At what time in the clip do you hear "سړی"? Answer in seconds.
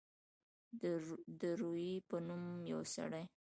2.93-3.23